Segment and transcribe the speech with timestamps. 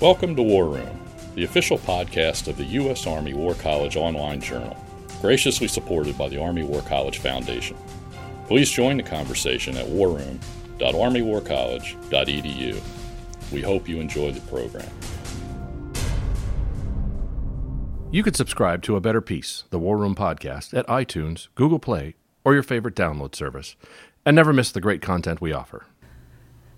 [0.00, 0.98] Welcome to War Room,
[1.34, 3.06] the official podcast of the U.S.
[3.06, 4.74] Army War College online journal,
[5.20, 7.76] graciously supported by the Army War College Foundation.
[8.46, 12.80] Please join the conversation at warroom.armywarcollege.edu.
[13.52, 14.88] We hope you enjoy the program.
[18.10, 22.14] You can subscribe to A Better Peace, the War Room podcast, at iTunes, Google Play,
[22.42, 23.76] or your favorite download service,
[24.24, 25.84] and never miss the great content we offer.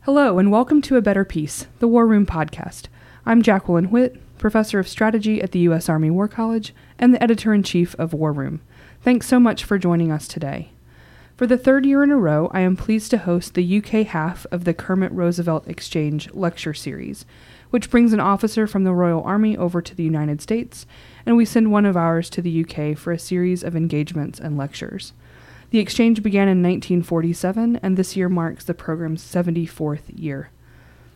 [0.01, 2.89] Hello, and welcome to A Better Peace, the War Room podcast.
[3.25, 5.89] I'm Jacqueline Whitt, professor of strategy at the U.S.
[5.89, 8.61] Army War College and the editor in chief of War Room.
[9.01, 10.71] Thanks so much for joining us today.
[11.37, 14.45] For the third year in a row, I am pleased to host the UK half
[14.51, 17.25] of the Kermit Roosevelt Exchange lecture series,
[17.71, 20.85] which brings an officer from the Royal Army over to the United States,
[21.25, 24.59] and we send one of ours to the UK for a series of engagements and
[24.59, 25.13] lectures.
[25.71, 30.51] The exchange began in 1947, and this year marks the program's 74th year.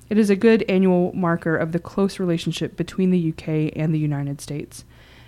[0.09, 3.99] It is a good annual marker of the close relationship between the UK and the
[3.99, 4.85] United States,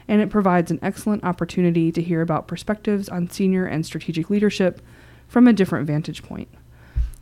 [0.06, 4.80] and it provides an excellent opportunity to hear about perspectives on senior and strategic leadership
[5.26, 6.48] from a different vantage point.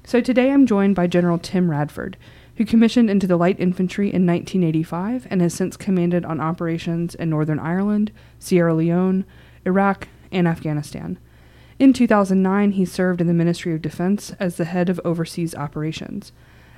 [0.05, 2.17] So today I'm joined by General Tim Radford,
[2.57, 7.31] who commissioned into the Light Infantry in 1985 and has since commanded on operations in
[7.31, 9.25] Northern Ireland, Sierra Leone,
[9.65, 11.19] Iraq, and Afghanistan.
[11.79, 16.33] In 2009, he served in the Ministry of Defense as the head of overseas operations.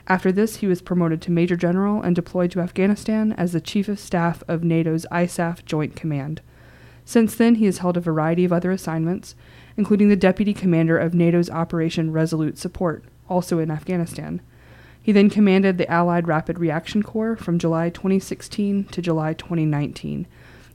[0.09, 3.89] After this, he was promoted to Major General and deployed to Afghanistan as the Chief
[3.89, 6.41] of Staff of NATO's ISAF Joint Command.
[7.05, 9.35] Since then, he has held a variety of other assignments,
[9.77, 14.41] including the Deputy Commander of NATO's Operation Resolute Support, also in Afghanistan.
[15.03, 20.27] He then commanded the Allied Rapid Reaction Corps from July 2016 to July 2019,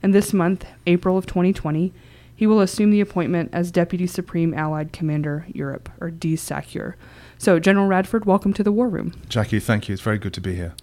[0.03, 1.91] and this month, April of 2020,
[2.35, 6.95] he will assume the appointment as Deputy Supreme Allied Commander Europe, or DSACEUR.
[7.37, 9.13] So, General Radford, welcome to the War Room.
[9.27, 9.93] Jackie, thank you.
[9.93, 10.73] It's very good to be here.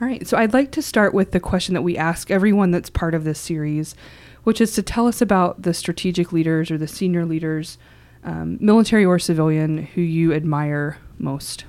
[0.00, 2.90] All right, so I'd like to start with the question that we ask everyone that's
[2.90, 3.94] part of this series,
[4.42, 7.78] which is to tell us about the strategic leaders or the senior leaders,
[8.24, 11.64] um, military or civilian, who you admire most.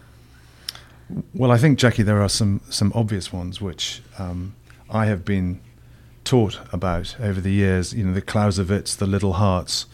[1.36, 4.56] Well, I think, Jackie, there are some, some obvious ones which um,
[4.90, 5.60] I have been
[6.24, 9.86] taught about over the years, you know, the Clausewitz, the Liddell Harts.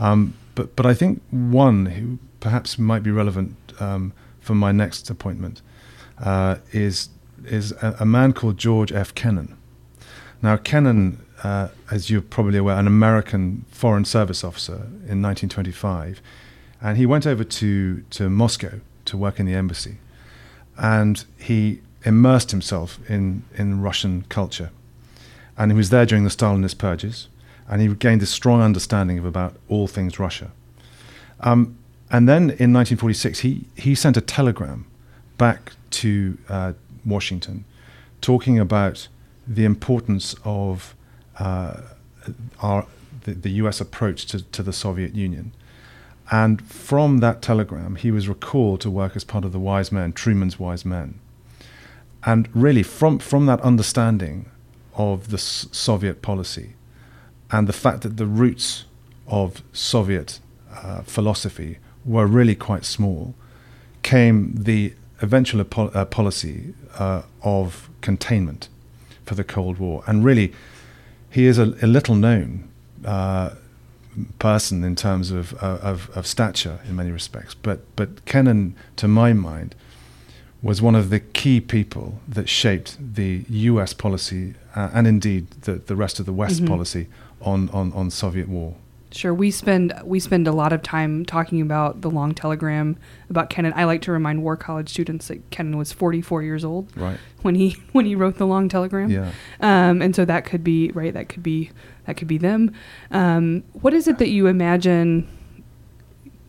[0.00, 5.08] Um, but, but I think one who perhaps might be relevant um, for my next
[5.10, 5.62] appointment
[6.18, 7.08] uh, is,
[7.44, 9.14] is a, a, man called George F.
[9.14, 9.56] Kennan.
[10.42, 14.74] Now, Kennan, uh, as you're probably aware, an American Foreign Service officer
[15.08, 16.20] in 1925,
[16.80, 19.98] and he went over to, to Moscow to work in the embassy,
[20.76, 24.70] and he immersed himself in, in Russian culture
[25.56, 27.28] and he was there during the Stalinist purges,
[27.68, 30.50] and he gained a strong understanding of about all things Russia.
[31.40, 31.78] Um,
[32.14, 34.86] and then in 1946, he, he sent a telegram
[35.36, 37.64] back to uh, Washington
[38.20, 39.08] talking about
[39.48, 40.94] the importance of
[41.40, 41.80] uh,
[42.62, 42.86] our,
[43.22, 45.50] the, the, US approach to, to the Soviet Union.
[46.30, 50.12] And from that telegram, he was recalled to work as part of the Wise Men,
[50.12, 51.18] Truman's Wise Men.
[52.24, 54.48] And really, from, from that understanding
[54.94, 56.74] of the S- Soviet policy
[57.50, 58.84] and the fact that the roots
[59.26, 60.38] of Soviet
[60.72, 63.34] uh, philosophy were really quite small,
[64.02, 68.68] came the eventual uh, policy uh, of containment
[69.24, 70.02] for the Cold War.
[70.06, 70.52] And really,
[71.30, 72.68] he is a, a little known
[73.04, 73.50] uh,
[74.38, 77.54] person in terms of, uh, of, of, stature in many respects.
[77.54, 79.74] But, but Kennan, to my mind,
[80.62, 85.74] was one of the key people that shaped the US policy uh, and indeed the,
[85.74, 86.68] the rest of the West mm-hmm.
[86.68, 87.08] policy
[87.42, 88.74] on, on, on Soviet war.
[89.14, 92.96] Sure, we spend we spend a lot of time talking about the long telegram
[93.30, 93.72] about Kennan.
[93.76, 97.16] I like to remind War College students that Kennan was 44 years old right.
[97.42, 99.10] when he when he wrote the long telegram.
[99.10, 99.30] Yeah.
[99.60, 101.14] Um, and so that could be right.
[101.14, 101.70] That could be
[102.06, 102.72] that could be them.
[103.12, 105.28] Um, what is it that you imagine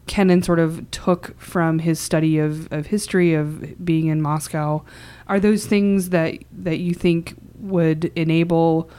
[0.08, 4.84] Kennan sort of took from his study of, of history of being in Moscow
[5.28, 8.90] are those things that that you think would enable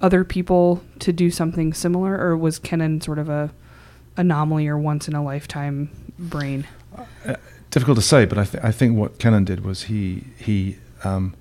[0.00, 3.50] other people to do something similar or was Kennan sort of a
[4.16, 6.66] anomaly or once in a lifetime brain?
[7.24, 7.34] Uh,
[7.70, 11.34] difficult to say but I, th- I think what Kennan did was he he um,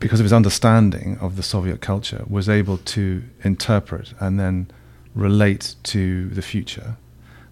[0.00, 4.70] because of his understanding of the Soviet culture was able to interpret and then
[5.14, 6.96] relate to the future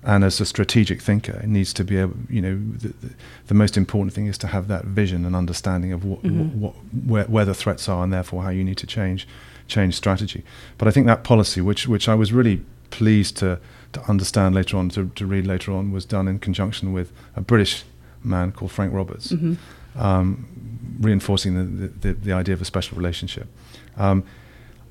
[0.05, 3.15] and as a strategic thinker, it needs to be able, you know, the, the,
[3.47, 6.61] the, most important thing is to have that vision and understanding of what, mm-hmm.
[6.61, 6.75] what,
[7.07, 9.29] where, where the threats are and therefore how you need to change
[9.69, 10.43] change strategy.
[10.77, 13.61] But I think that policy, which which I was really pleased to
[13.93, 17.41] to understand later on, to, to read later on, was done in conjunction with a
[17.41, 17.85] British
[18.25, 19.33] man called Frank Roberts.
[19.33, 19.55] Mm-hmm.
[19.95, 20.47] Um,
[21.01, 23.47] reinforcing the, the, the, idea of a special relationship.
[23.99, 24.25] Um,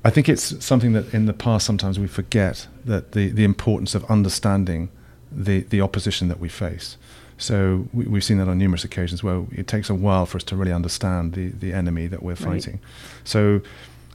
[0.04, 3.96] I think it's something that in the past sometimes we forget that the, the importance
[3.96, 4.90] of understanding
[5.34, 6.96] the, the opposition that we face.
[7.38, 10.44] So we, have seen that on numerous occasions where it takes a while for us
[10.44, 12.74] to really understand the, the enemy that we're fighting.
[12.74, 12.82] Right.
[13.24, 13.60] So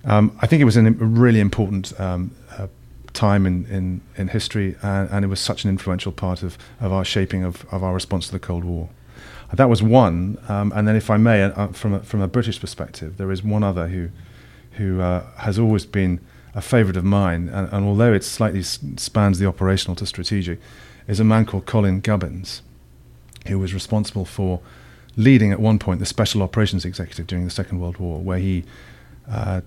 [0.05, 2.67] um, I think it was a really important um, uh,
[3.13, 6.93] time in, in, in history, and, and, it was such an influential part of, of
[6.93, 8.89] our shaping of, of our response to the Cold War.
[9.53, 12.59] That was one, um, and then, if I may, uh, from a, from a British
[12.59, 14.09] perspective, there is one other who
[14.73, 16.19] who uh, has always been
[16.53, 20.59] a favourite of mine, and, and although it slightly spans the operational to strategic,
[21.07, 22.61] is a man called Colin Gubbins,
[23.47, 24.59] who was responsible for
[25.15, 28.63] leading at one point the Special Operations Executive during the Second World War, where he
[29.29, 29.61] uh,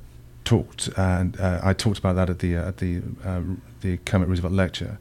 [0.45, 3.41] talked, and uh, I talked about that at the uh, at the uh,
[3.81, 4.99] the Kermit Roosevelt lecture.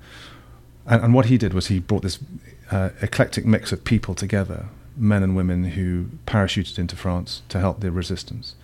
[0.85, 2.17] And, and, what he did was he brought this
[2.71, 7.81] uh, eclectic mix of people together, men and women who parachuted into France to help
[7.81, 8.55] the resistance.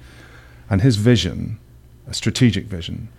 [0.70, 1.60] And his vision,
[2.08, 3.10] a strategic vision,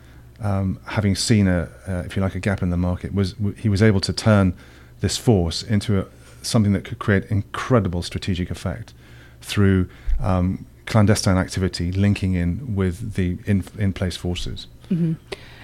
[0.41, 3.55] um, having seen a, uh, if you like, a gap in the market, was w-
[3.55, 4.55] he was able to turn
[5.01, 6.07] this force into a,
[6.43, 8.95] something that could create incredible strategic effect
[9.41, 9.89] through
[10.21, 14.67] um, clandestine activity linking in with the in, in place forces.
[14.91, 15.15] Mm-hmm.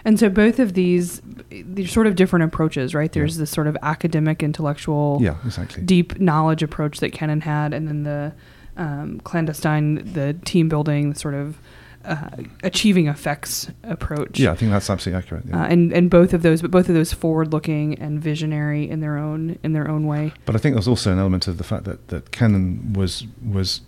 [0.04, 3.12] And so both of these, they're sort of different approaches, right?
[3.12, 3.42] There's yeah.
[3.42, 5.84] this sort of academic, intellectual, yeah, exactly.
[5.84, 8.32] deep knowledge approach that Kennan had, and then the
[8.76, 11.58] um, clandestine, the team building, the sort of
[12.04, 12.28] uh,
[12.62, 14.38] achieving effects approach.
[14.38, 15.44] Yeah, I think that's absolutely accurate.
[15.48, 15.62] Yeah.
[15.62, 19.00] Uh, and and both of those, but both of those forward looking and visionary in
[19.00, 20.32] their own in their own way.
[20.44, 23.82] But I think there's also an element of the fact that that Kennan was was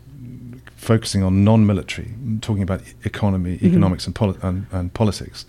[0.77, 3.67] focusing on non-military, talking about economy, mm-hmm.
[3.67, 5.47] economics, and, poli- and, and, politics,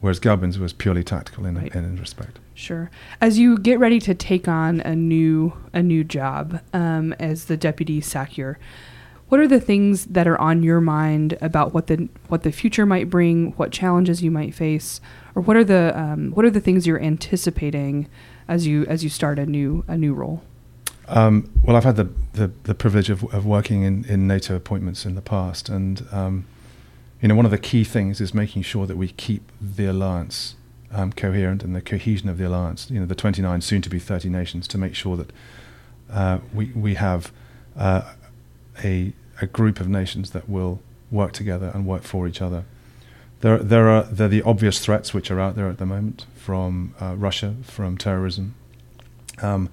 [0.00, 1.74] whereas Gubbins was purely tactical in, right.
[1.74, 2.38] in, in respect.
[2.54, 2.90] Sure.
[3.20, 7.56] As you get ready to take on a new a new job um, as the
[7.56, 8.58] deputy SACEUR,
[9.28, 12.86] what are the things that are on your mind about what the what the future
[12.86, 15.00] might bring, what challenges you might face,
[15.34, 18.08] or what are the um, what are the things you're anticipating
[18.48, 20.42] as you as you start a new a new role?
[21.06, 25.04] Um, well, I've had the, the, the privilege of, of working in, in NATO appointments
[25.04, 26.46] in the past, and um,
[27.20, 30.56] you know one of the key things is making sure that we keep the alliance
[30.92, 32.90] um, coherent and the cohesion of the alliance.
[32.90, 35.30] You know, the 29, soon to be 30 nations, to make sure that
[36.10, 37.32] uh, we we have
[37.76, 38.12] uh,
[38.82, 40.80] a a group of nations that will
[41.10, 42.64] work together and work for each other.
[43.40, 46.94] There, there are there the obvious threats which are out there at the moment from
[47.00, 48.54] uh, Russia, from terrorism,
[49.42, 49.68] um,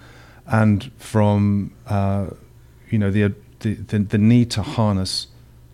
[0.45, 2.27] and from uh,
[2.89, 5.27] you know the, the, the the need to harness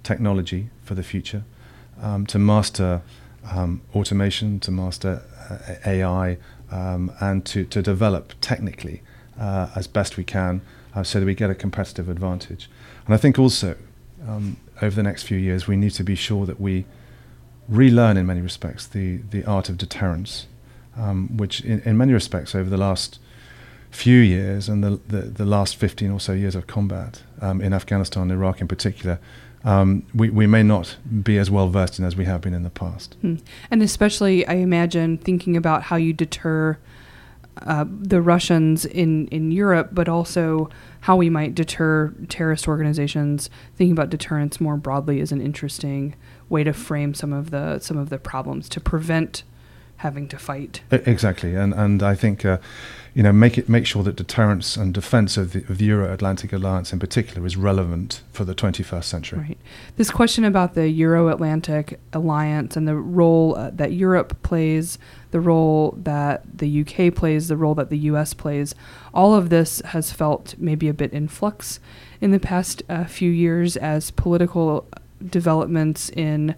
[0.03, 1.43] technology for the future,
[2.01, 3.01] um, to master
[3.51, 6.37] um, automation, to master uh, AI,
[6.71, 9.01] um, and to to develop technically
[9.39, 10.61] uh, as best we can,
[10.97, 12.69] uh, so that we get a competitive advantage.
[13.05, 13.75] And I think also
[14.27, 16.85] um, over the next few years, we need to be sure that we
[17.69, 20.47] relearn in many respects the, the art of deterrence,
[20.95, 23.19] um, which in, in many respects over the last
[23.91, 27.73] few years and the, the, the last 15 or so years of combat um, in
[27.73, 29.19] Afghanistan and Iraq in particular,
[29.63, 32.63] um, we, we may not be as well versed in as we have been in
[32.63, 33.15] the past.
[33.21, 33.35] Hmm.
[33.69, 36.79] And especially, I imagine, thinking about how you deter
[37.63, 40.69] uh, the Russians in, in Europe, but also
[41.01, 43.49] how we might deter terrorist organizations.
[43.75, 46.15] Thinking about deterrence more broadly is an interesting
[46.49, 49.43] way to frame some of the some of the problems to prevent
[49.97, 50.81] having to fight.
[50.91, 52.45] Exactly, and and I think.
[52.45, 52.57] Uh,
[53.17, 56.53] you know, make it make sure that deterrence and defence of the, of the Euro-Atlantic
[56.53, 59.39] Alliance in particular is relevant for the 21st century.
[59.39, 59.57] Right.
[59.95, 64.99] This question about the Euro-Atlantic Alliance and the role uh, that Europe plays,
[65.31, 68.75] the role that the UK plays, the role that the US plays,
[69.15, 71.79] all of this has felt maybe a bit in flux
[72.21, 74.87] in the past uh, few years as political
[75.27, 76.53] developments in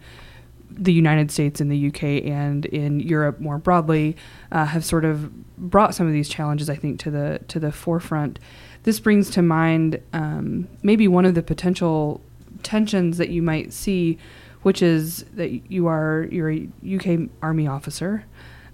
[0.72, 4.16] the United States and the UK and in Europe more broadly
[4.52, 7.72] uh, have sort of brought some of these challenges, I think, to the to the
[7.72, 8.40] forefront.
[8.84, 12.22] This brings to mind um, maybe one of the potential
[12.64, 14.18] tensions that you might see,
[14.62, 18.26] which is that you are you're a UK Army officer,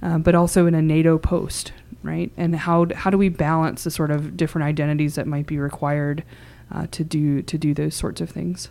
[0.01, 1.71] uh, but also in a NATO post,
[2.03, 2.31] right?
[2.37, 6.23] And how how do we balance the sort of different identities that might be required
[6.71, 8.69] uh, to do to do those sorts of things?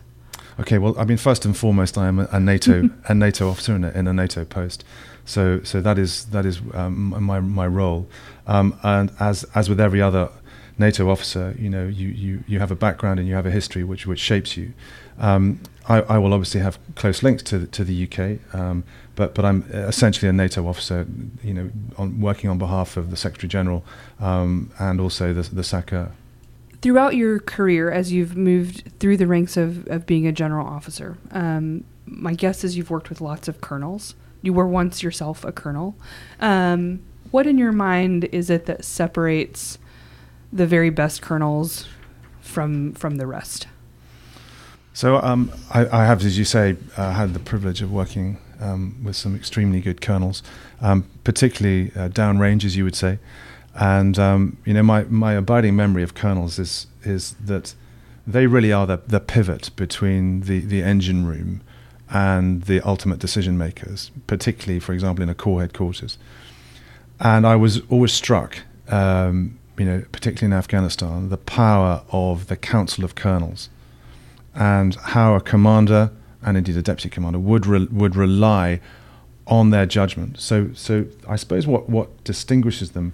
[0.59, 3.83] Okay, well, I mean, first and foremost, I am a, NATO a NATO officer in
[3.83, 4.83] a, in a NATO post.
[5.25, 8.07] So, so that is that is um, my my role.
[8.47, 10.29] Um, and as as with every other
[10.77, 13.83] NATO officer, you know, you, you, you have a background and you have a history
[13.83, 14.73] which which shapes you.
[15.17, 18.83] Um, I, I, will obviously have close links to to the UK, um,
[19.15, 21.07] but but I'm essentially a NATO officer,
[21.43, 23.85] you know, on, working on behalf of the Secretary General
[24.19, 26.11] um, and also the the SACEUR
[26.85, 31.17] throughout your career, as you've moved through the ranks of, of being a general officer,
[31.31, 34.13] um, my guess is you've worked with lots of colonels.
[34.43, 35.95] You were once yourself a colonel.
[36.39, 37.01] Um,
[37.31, 39.79] what in your mind is it that separates
[40.53, 41.87] the very best colonels
[42.39, 43.65] from from the rest?
[44.93, 48.95] So um, I, I, have, as you say, uh, had the privilege of working um,
[49.03, 50.43] with some extremely good colonels,
[50.81, 53.17] um, particularly uh, downrange, as you would say.
[53.75, 57.75] And um, you know, my, my abiding memory of colonels is is that
[58.25, 61.61] they really are the, the pivot between the, the engine room
[62.09, 66.17] and the ultimate decision makers, particularly, for example, in a corps headquarters.
[67.19, 68.57] And I was always struck,
[68.89, 73.69] um, you know, particularly in Afghanistan, the power of the Council of Colonels
[74.55, 78.79] and how a commander and indeed a deputy commander would re- would rely
[79.47, 80.39] on their judgment.
[80.39, 83.13] So, so I suppose what, what distinguishes them,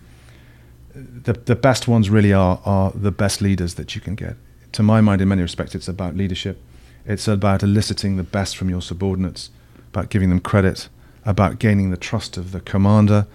[0.94, 4.36] the, the best ones really are, are the best leaders that you can get.
[4.74, 6.62] To my mind, in many respects, it's about leadership.
[7.06, 9.50] It's about eliciting the best from your subordinates,
[9.90, 10.90] about giving them credit,
[11.26, 13.28] about gaining the trust of the commander,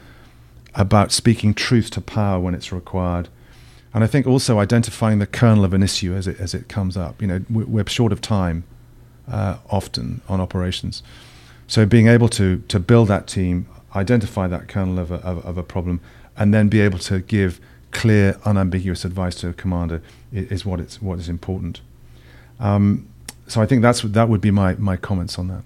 [0.75, 3.29] about speaking truth to power when it's required.
[3.93, 6.97] And I think also identifying the kernel of an issue as it, as it comes
[6.97, 7.21] up.
[7.21, 8.65] You know, we're short of time
[9.27, 11.03] uh, often on operations.
[11.67, 15.59] So being able to, to build that team, identify that kernel of a, of, of
[15.59, 16.01] a problem,
[16.37, 17.61] and then be able to give
[17.93, 20.03] clear, unambiguous advice to a commander
[20.33, 21.81] is, is what, it's, what is important.
[22.61, 23.09] Um,
[23.47, 25.63] so I think that's, that would be my, my comments on that.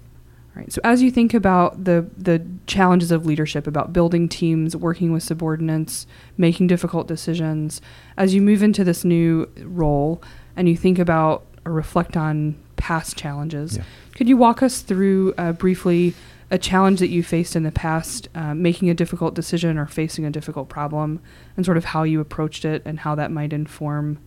[0.53, 0.71] Right.
[0.71, 5.23] So as you think about the the challenges of leadership, about building teams, working with
[5.23, 6.05] subordinates,
[6.37, 7.81] making difficult decisions,
[8.17, 10.21] as you move into this new role
[10.57, 13.83] and you think about or reflect on past challenges, yeah.
[14.13, 16.13] could you walk us through uh, briefly
[16.51, 20.25] a challenge that you faced in the past, uh, making a difficult decision or facing
[20.25, 21.19] a difficult problem,
[21.57, 24.19] and sort of how you approached it and how that might inform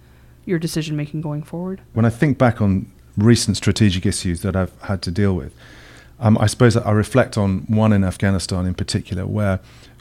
[0.45, 1.81] your decision making going forward?
[1.93, 5.55] When I think back on recent strategic issues that I've had to deal with
[6.21, 9.61] um, I suppose I reflect on one in Afghanistan in particular, where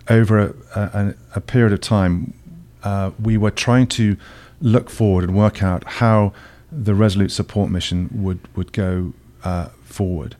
[0.09, 2.33] over a, a, a period of time,
[2.83, 4.17] uh, we were trying to
[4.61, 6.33] look forward and work out how
[6.71, 9.13] the Resolute Support Mission would would go
[9.43, 10.35] uh, forward,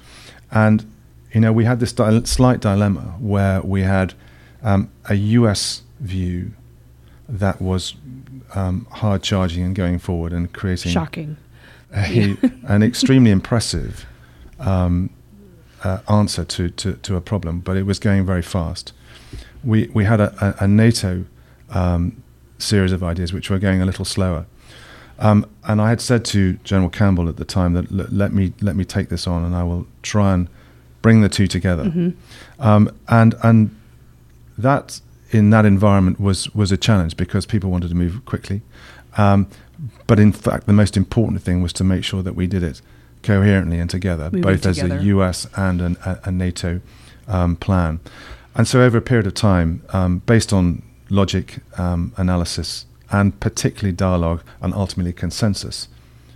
[0.51, 0.85] and
[1.33, 4.13] you know we had this di- slight dilemma where we had
[4.61, 5.81] um, a U.S.
[5.99, 6.53] view
[7.27, 7.95] that was
[8.55, 11.37] um, hard charging and going forward and creating shocking,
[11.95, 12.37] a,
[12.67, 14.05] an extremely impressive
[14.59, 15.09] um,
[15.83, 18.93] uh, answer to, to, to, a problem, but it was going very fast.
[19.63, 21.25] We, we had a, a, a NATO
[21.71, 22.23] um,
[22.57, 24.45] series of ideas which were going a little slower.
[25.19, 28.75] Um, and I had said to General Campbell at the time that let me let
[28.75, 30.49] me take this on, and I will try and
[31.03, 31.83] bring the two together.
[31.83, 32.10] Mm-hmm.
[32.60, 33.75] Um, and and
[34.57, 38.62] that in that environment was was a challenge because people wanted to move quickly.
[39.15, 39.48] Um,
[40.07, 42.81] but in fact, the most important thing was to make sure that we did it
[43.22, 44.95] coherently and together, Moving both together.
[44.95, 46.81] as a US and an, a, a, NATO
[47.27, 48.00] um, plan.
[48.55, 53.93] And so, over a period of time, um, based on logic, um, analysis, and particularly
[53.93, 55.88] dialogue and ultimately consensus,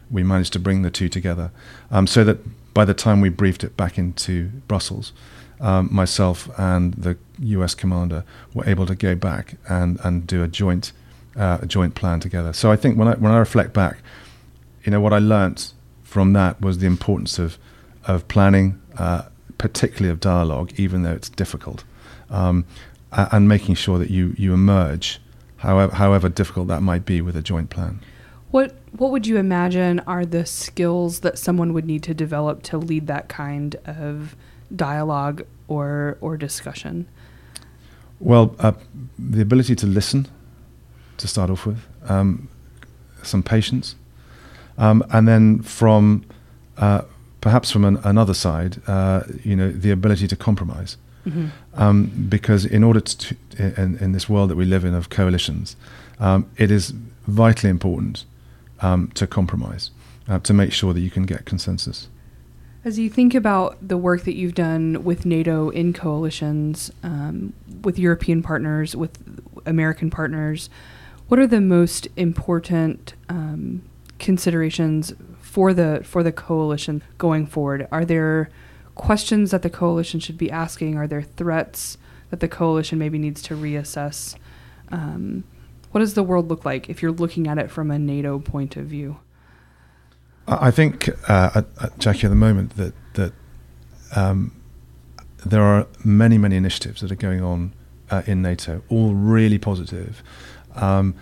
[0.09, 1.51] we managed to bring the two together
[1.91, 2.37] um, so that
[2.77, 5.11] by the time we briefed it back into Brussels,
[5.59, 10.47] um, myself and the US commander were able to go back and, and do a
[10.47, 10.91] joint,
[11.35, 12.53] uh, a joint plan together.
[12.53, 13.97] So, I think when I, when I reflect back,
[14.83, 17.57] you know, what I learnt from that was the importance of
[18.05, 19.23] of planning, uh,
[19.57, 21.83] particularly of dialogue, even though it's difficult,
[22.29, 22.63] um,
[23.11, 25.19] and making sure that you you emerge,
[25.57, 28.01] however however difficult that might be, with a joint plan.
[28.51, 32.77] What what would you imagine are the skills that someone would need to develop to
[32.77, 34.35] lead that kind of
[34.73, 37.07] dialogue or or discussion?
[38.19, 38.71] Well, uh,
[39.19, 40.27] the ability to listen,
[41.17, 42.47] to start off with, um,
[43.21, 43.95] some patience,
[44.77, 46.25] um, and then from
[46.77, 47.01] uh,
[47.41, 50.97] perhaps from an, another side, uh, you know, the ability to compromise.
[51.27, 51.47] Mm-hmm.
[51.73, 55.75] Um, because in order to, in, in, this world that we live in of coalitions,
[56.21, 56.93] um, it is
[57.27, 58.23] vitally important
[58.81, 59.91] um, to compromise,
[60.27, 62.07] uh, to make sure that you can get consensus.
[62.85, 67.99] As you think about the work that you've done with NATO in coalitions, um, with
[67.99, 69.17] European partners, with
[69.65, 70.69] American partners,
[71.27, 73.81] what are the most important um,
[74.19, 77.87] considerations for the for the coalition going forward?
[77.91, 78.49] Are there
[78.95, 80.97] questions that the coalition should be asking?
[80.97, 81.97] Are there threats
[82.29, 84.35] that the coalition maybe needs to reassess?
[84.91, 85.43] Um,
[85.91, 88.75] what does the world look like if you're looking at it from a NATO point
[88.75, 89.19] of view?
[90.47, 91.63] I think, uh,
[91.97, 93.33] Jackie, at the moment that that
[94.15, 94.53] um,
[95.45, 97.73] there are many, many initiatives that are going on
[98.09, 100.23] uh, in NATO, all really positive,
[100.75, 101.15] um,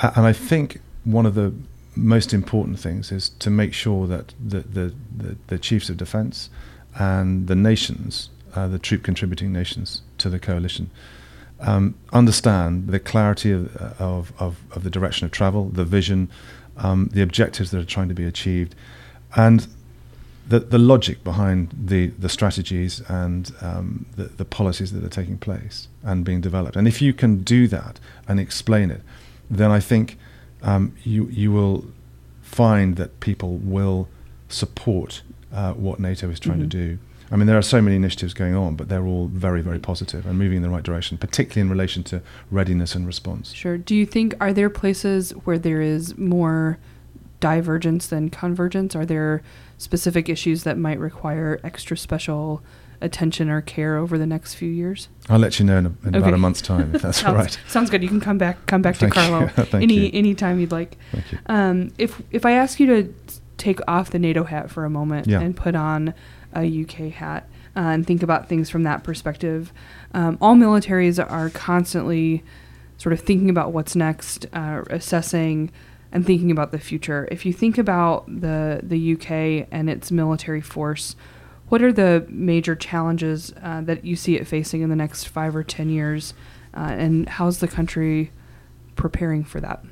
[0.00, 1.52] and I think one of the
[1.96, 6.50] most important things is to make sure that the, the, the, the chiefs of defense
[6.96, 10.90] and the nations, uh, the troop contributing nations to the coalition,
[11.64, 16.30] um, understand the clarity of, of, of, of, the direction of travel, the vision,
[16.76, 18.74] um, the objectives that are trying to be achieved,
[19.34, 19.66] and
[20.46, 25.38] the, the logic behind the, the strategies and um, the, the policies that are taking
[25.38, 26.76] place and being developed.
[26.76, 29.00] And if you can do that and explain it,
[29.50, 30.18] then I think
[30.62, 31.86] um, you, you will
[32.42, 34.08] find that people will
[34.48, 36.68] support uh, what NATO is trying mm-hmm.
[36.68, 36.98] to do.
[37.30, 40.26] I mean, there are so many initiatives going on, but they're all very, very positive
[40.26, 43.52] and moving in the right direction, particularly in relation to readiness and response.
[43.52, 43.78] Sure.
[43.78, 46.78] Do you think, are there places where there is more
[47.40, 48.94] divergence than convergence?
[48.94, 49.42] Are there
[49.78, 52.62] specific issues that might require extra special
[53.00, 55.08] attention or care over the next few years?
[55.28, 56.18] I'll let you know in, a, in okay.
[56.18, 57.58] about a month's time if that's sounds, all right.
[57.68, 58.02] Sounds good.
[58.02, 60.96] You can come back come back to Carlisle any any time you'd like.
[61.12, 61.38] Thank you.
[61.46, 63.14] Um, if if I ask you to
[63.56, 65.40] take off the NATO hat for a moment yeah.
[65.40, 66.14] and put on
[66.54, 69.72] a UK hat uh, and think about things from that perspective,
[70.12, 72.42] um, all militaries are constantly
[72.98, 75.70] sort of thinking about what's next, uh, assessing
[76.12, 77.26] and thinking about the future.
[77.30, 81.16] If you think about the the UK and its military force,
[81.68, 85.56] what are the major challenges uh, that you see it facing in the next five
[85.56, 86.32] or ten years,
[86.74, 88.30] uh, and how's the country
[88.94, 89.84] preparing for that?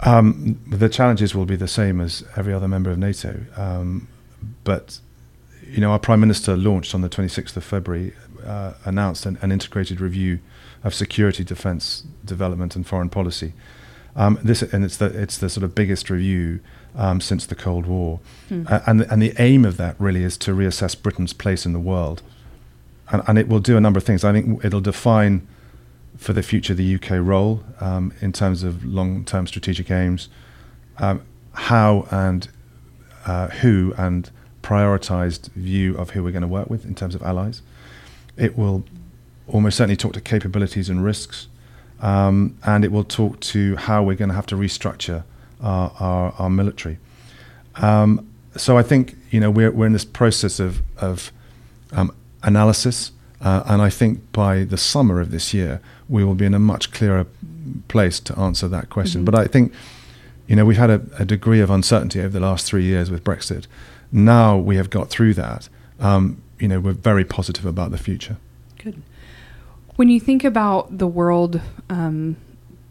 [0.00, 4.08] Um, the challenges will be the same as every other member of NATO, um,
[4.64, 5.00] but
[5.68, 8.12] you know our Prime Minister launched on the 26th of February,
[8.44, 10.40] uh, announced an, an integrated review
[10.82, 13.52] of security, defence, development, and foreign policy.
[14.16, 16.60] Um, this and it's the it's the sort of biggest review
[16.94, 20.36] um, since the Cold War, uh, and the, and the aim of that really is
[20.38, 22.22] to reassess Britain's place in the world,
[23.10, 24.24] and, and it will do a number of things.
[24.24, 25.46] I think it'll define
[26.16, 30.28] for the future the UK role um, in terms of long-term strategic aims,
[30.98, 32.48] um, how and
[33.26, 34.30] uh, who and
[34.64, 37.62] prioritized view of who we're going to work with in terms of allies.
[38.36, 38.84] It will
[39.46, 41.48] almost certainly talk to capabilities and risks
[42.00, 45.24] um, and it will talk to how we're going to have to restructure
[45.62, 46.98] our, our, our military.
[47.76, 51.32] Um, so I think you know we're we're in this process of of
[51.92, 56.44] um, analysis, uh, and I think by the summer of this year we will be
[56.44, 57.26] in a much clearer
[57.88, 59.20] place to answer that question.
[59.20, 59.24] Mm-hmm.
[59.24, 59.72] But I think
[60.46, 63.24] you know we've had a, a, degree of uncertainty over the last three years with
[63.24, 63.66] Brexit.
[64.14, 65.68] Now we have got through that.
[65.98, 68.36] Um, you know we're very positive about the future.
[68.78, 69.02] Good.
[69.96, 72.36] When you think about the world, um,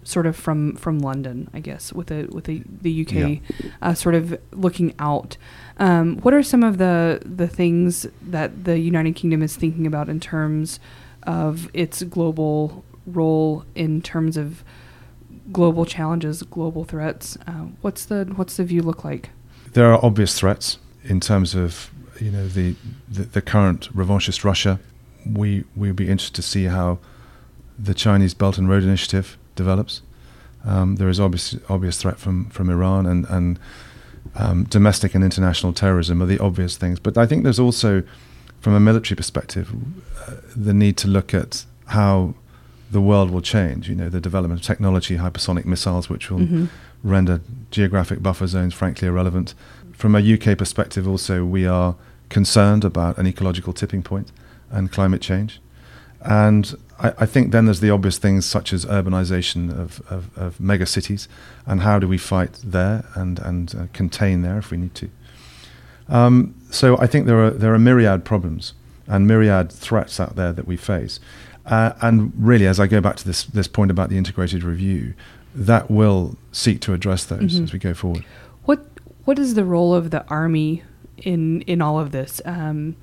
[0.04, 3.38] sort of from from London, I guess, with the with the the UK, yeah.
[3.82, 5.38] uh, sort of looking out,
[5.78, 10.10] um, what are some of the the things that the United Kingdom is thinking about
[10.10, 10.80] in terms
[11.24, 14.64] of its global role in terms of
[15.54, 17.38] global challenges, global threats?
[17.48, 19.30] Uh, what's the what's the view look like?
[19.72, 22.76] There are obvious threats in terms of you know the
[23.10, 24.80] the, the current revanchist Russia
[25.26, 27.00] we we'd be interested to see how
[27.80, 30.02] the Chinese Belt and Road Initiative develops.
[30.66, 33.60] Um, there is obvious obvious threat from from Iran and and
[34.36, 37.00] um, domestic and international terrorism are the obvious things.
[37.00, 38.04] But I think there's also,
[38.62, 39.74] from a military perspective,
[40.28, 42.34] uh, the need to look at how
[42.90, 43.90] the world will change.
[43.90, 46.66] You know, the development of technology, hypersonic missiles, which will mm-hmm.
[47.04, 49.54] render geographic buffer zones frankly irrelevant.
[50.04, 51.96] From a UK perspective, also, we are
[52.28, 54.34] concerned about an ecological tipping point
[54.70, 55.62] and climate change.
[56.20, 60.60] And I, I, think then there's the obvious things such as urbanization of, of, of
[60.60, 61.30] mega cities
[61.66, 65.10] and how do we fight there and, and uh, contain there if we need to.
[66.10, 68.74] Um, so I think there are, there are myriad problems
[69.08, 71.22] and myriad threats out there that we face.
[71.66, 75.14] Uh, and really, as I go back to this, this point about the integrated review,
[75.56, 77.64] that will seek to address those mm-hmm.
[77.64, 78.26] as we go forward.
[79.26, 80.84] What is the role of the Army
[81.18, 82.42] in, in all of this?
[82.46, 82.96] Um,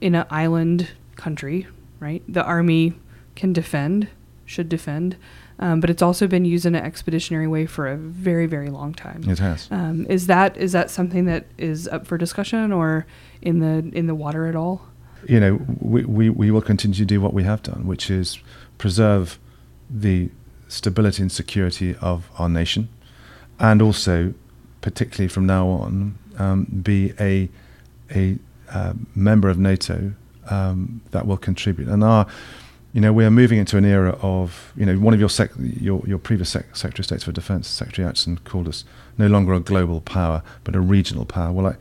[0.00, 1.66] in an island country,
[1.98, 2.22] right?
[2.26, 2.94] The army
[3.36, 4.08] can defend,
[4.46, 5.16] should defend,
[5.58, 8.94] um, but it's also been used in an expeditionary way for a very, very long
[8.94, 9.28] time.
[9.28, 9.68] It has.
[9.70, 13.06] Um, is that is that something that is up for discussion or
[13.42, 14.86] in the in the water at all?
[15.28, 18.40] You know, we, we, we will continue to do what we have done, which is
[18.78, 19.38] preserve
[19.90, 20.30] the
[20.68, 22.88] stability and security of our nation,
[23.58, 24.32] and also,
[24.80, 27.48] particularly from now on, um, be a
[28.14, 28.38] a
[28.72, 30.12] uh, member of NATO
[30.48, 31.88] um, that will contribute.
[31.88, 32.26] And our,
[32.92, 35.52] you know, we are moving into an era of, you know, one of your sec-
[35.58, 38.84] your, your previous sec- Secretary of State for Defence, Secretary Acheson, called us
[39.16, 41.52] no longer a global power, but a regional power.
[41.52, 41.76] Well,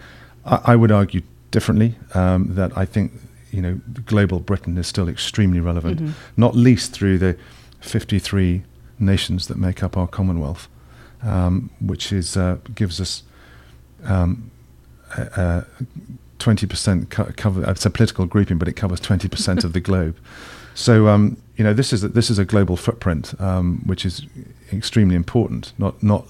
[0.45, 3.13] I, I would argue differently um, that I think,
[3.51, 6.11] you know, global Britain is still extremely relevant, mm-hmm.
[6.37, 7.37] not least through the
[7.81, 8.63] 53
[8.99, 10.67] nations that make up our Commonwealth.
[11.23, 13.23] Um, which is uh, gives us
[14.03, 14.51] um,
[16.39, 17.69] twenty percent co- cover.
[17.69, 20.17] It's a political grouping, but it covers twenty percent of the globe.
[20.73, 24.25] So um, you know this is a, this is a global footprint, um, which is
[24.71, 25.73] extremely important.
[25.77, 26.25] Not not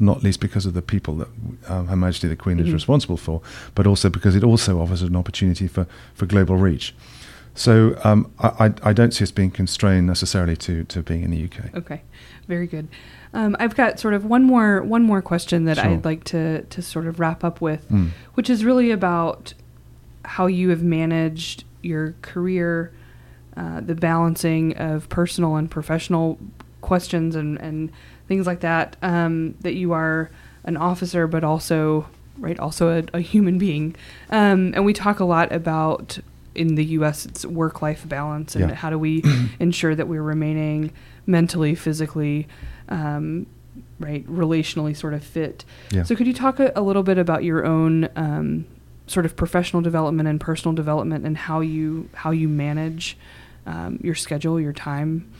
[0.00, 1.28] not least because of the people that
[1.68, 2.68] um, Her Majesty the Queen mm-hmm.
[2.68, 3.42] is responsible for,
[3.74, 6.94] but also because it also offers an opportunity for, for global reach.
[7.54, 11.44] So um, I, I, don't see us being constrained necessarily to, to being in the
[11.44, 11.74] UK.
[11.74, 12.02] Okay,
[12.46, 12.88] very good.
[13.34, 15.86] Um, I've got sort of one more one more question that sure.
[15.86, 18.10] I'd like to to sort of wrap up with, mm.
[18.34, 19.54] which is really about
[20.24, 22.92] how you have managed your career,
[23.56, 26.38] uh, the balancing of personal and professional
[26.80, 27.90] questions and, and
[28.28, 28.96] things like that.
[29.02, 30.30] Um, that you are
[30.64, 32.06] an officer, but also
[32.38, 33.96] right, also a, a human being.
[34.30, 36.18] Um, and we talk a lot about
[36.58, 37.24] in the U.S.
[37.24, 38.74] it's work-life balance and yeah.
[38.74, 39.22] how do we
[39.60, 40.92] ensure that we're remaining
[41.26, 42.48] mentally, physically,
[42.88, 43.46] um,
[44.00, 45.64] right, relationally sort of fit.
[45.90, 46.02] Yeah.
[46.02, 48.66] So could you talk a, a, little bit about your own um,
[49.06, 53.16] sort of professional development and personal development and how you how you manage
[53.66, 55.30] um, your schedule, your time?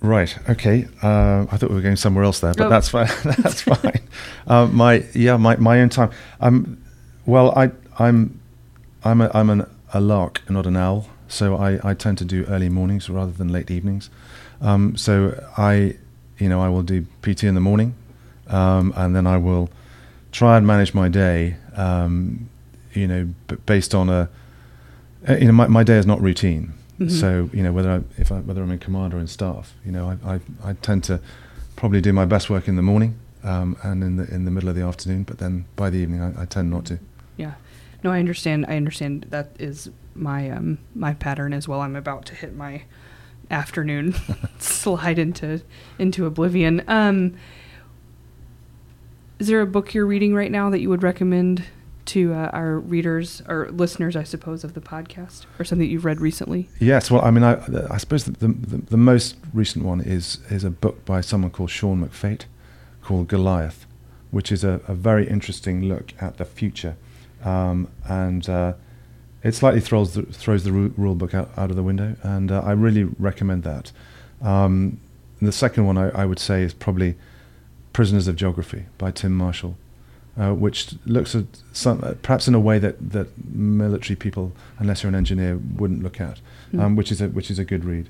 [0.00, 0.36] Right.
[0.50, 0.86] Okay.
[1.02, 2.70] Uh, I thought we were going somewhere else there, but oh.
[2.70, 3.08] that's fine.
[3.24, 4.00] that's fine.
[4.46, 6.10] Uh, my yeah, my, my own time.
[6.40, 6.82] Um,
[7.26, 8.40] well, I I'm
[9.02, 11.08] I'm a, I'm an, a lark, and not an owl.
[11.28, 14.10] So I, I tend to do early mornings rather than late evenings.
[14.60, 15.96] Um, so I,
[16.38, 17.94] you know, I will do PT in the morning,
[18.48, 19.70] um, and then I will
[20.32, 21.56] try and manage my day.
[21.76, 22.50] Um,
[22.92, 24.28] you know, b- based on a,
[25.28, 26.74] uh, you know, my, my day is not routine.
[26.98, 27.08] Mm-hmm.
[27.08, 29.90] So you know whether I, if I, whether I'm in command or in staff, you
[29.90, 31.20] know I, I, I tend to
[31.74, 34.68] probably do my best work in the morning um, and in the in the middle
[34.68, 37.00] of the afternoon, but then by the evening I, I tend not to.
[38.04, 38.66] No, I understand.
[38.68, 41.80] I understand that is my um my pattern as well.
[41.80, 42.82] I'm about to hit my
[43.50, 44.14] afternoon
[44.58, 45.62] slide into
[45.98, 46.84] into oblivion.
[46.86, 47.34] Um,
[49.38, 51.64] is there a book you're reading right now that you would recommend
[52.06, 56.04] to uh, our readers or listeners, I suppose, of the podcast, or something that you've
[56.04, 56.68] read recently?
[56.78, 57.10] Yes.
[57.10, 57.58] Well, I mean, I,
[57.90, 61.70] I suppose the, the, the, most recent one is is a book by someone called
[61.70, 62.42] Sean McFate
[63.02, 63.86] called Goliath,
[64.30, 66.96] which is a, a very interesting look at the future,
[67.44, 68.74] um, and uh,
[69.42, 72.60] it slightly throws the, throws the rule book out, out of the window, and uh,
[72.60, 73.92] I really recommend that.
[74.42, 75.00] Um,
[75.40, 77.16] the second one I, I would say is probably
[77.92, 79.76] Prisoners of Geography by Tim Marshall
[80.36, 85.02] uh, which looks at some, uh, perhaps in a way that, that military people, unless
[85.02, 86.40] you're an engineer, wouldn't look at,
[86.72, 86.80] mm.
[86.80, 88.08] um, which is a which is a good read.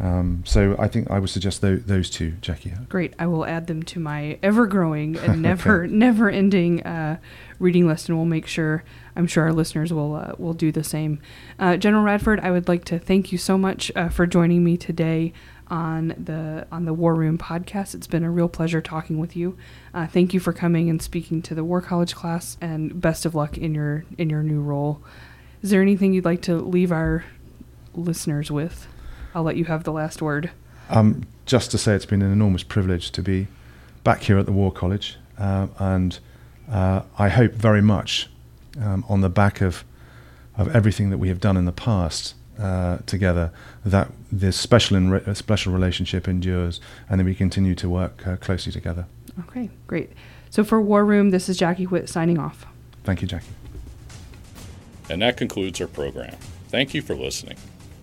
[0.00, 2.72] Um, so I think I would suggest th- those two, Jackie.
[2.88, 5.92] Great, I will add them to my ever-growing and never okay.
[5.92, 7.18] never-ending uh,
[7.58, 8.82] reading list, and we'll make sure.
[9.14, 11.20] I'm sure our listeners will uh, will do the same.
[11.58, 14.78] Uh, General Radford, I would like to thank you so much uh, for joining me
[14.78, 15.34] today
[15.66, 17.94] on the on the War Room podcast.
[17.94, 19.58] It's been a real pleasure talking with you.
[19.92, 23.34] Uh, thank you for coming and speaking to the War College class, and best of
[23.34, 25.02] luck in your in your new role.
[25.62, 27.24] Is there anything you'd like to leave our
[27.94, 28.86] listeners with?
[29.34, 30.50] I'll let you have the last word.
[30.88, 33.46] Um, just to say, it's been an enormous privilege to be
[34.04, 36.18] back here at the War College, uh, and
[36.70, 38.28] uh, I hope very much
[38.80, 39.84] um, on the back of
[40.56, 43.50] of everything that we have done in the past uh, together
[43.84, 48.72] that this special re- special relationship endures, and that we continue to work uh, closely
[48.72, 49.06] together.
[49.48, 50.10] Okay, great.
[50.50, 52.66] So for War Room, this is Jackie Whitt signing off.
[53.04, 53.46] Thank you, Jackie.
[55.08, 56.36] And that concludes our program.
[56.68, 57.56] Thank you for listening.